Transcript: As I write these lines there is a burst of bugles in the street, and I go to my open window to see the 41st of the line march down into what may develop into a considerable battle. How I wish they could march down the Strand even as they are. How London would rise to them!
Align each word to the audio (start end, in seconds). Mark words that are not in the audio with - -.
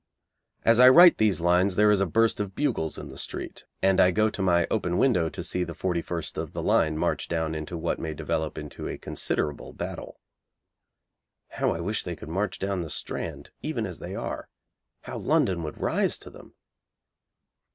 As 0.65 0.79
I 0.79 0.89
write 0.89 1.19
these 1.19 1.41
lines 1.41 1.75
there 1.75 1.91
is 1.91 2.01
a 2.01 2.07
burst 2.07 2.39
of 2.39 2.55
bugles 2.55 2.97
in 2.97 3.09
the 3.09 3.19
street, 3.19 3.65
and 3.83 4.01
I 4.01 4.09
go 4.09 4.31
to 4.31 4.41
my 4.41 4.65
open 4.71 4.97
window 4.97 5.29
to 5.29 5.43
see 5.43 5.63
the 5.63 5.75
41st 5.75 6.39
of 6.39 6.53
the 6.53 6.63
line 6.63 6.97
march 6.97 7.27
down 7.27 7.53
into 7.53 7.77
what 7.77 7.99
may 7.99 8.15
develop 8.15 8.57
into 8.57 8.87
a 8.87 8.97
considerable 8.97 9.73
battle. 9.73 10.19
How 11.49 11.69
I 11.69 11.81
wish 11.81 12.03
they 12.03 12.15
could 12.15 12.29
march 12.29 12.57
down 12.57 12.81
the 12.81 12.89
Strand 12.89 13.51
even 13.61 13.85
as 13.85 13.99
they 13.99 14.15
are. 14.15 14.49
How 15.01 15.19
London 15.19 15.61
would 15.61 15.77
rise 15.79 16.17
to 16.17 16.31
them! 16.31 16.55